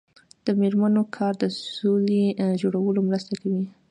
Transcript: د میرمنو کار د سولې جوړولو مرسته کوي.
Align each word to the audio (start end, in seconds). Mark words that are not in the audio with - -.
د 0.45 0.47
میرمنو 0.61 1.03
کار 1.15 1.33
د 1.41 1.43
سولې 1.77 2.23
جوړولو 2.61 2.99
مرسته 3.09 3.33
کوي. 3.41 3.65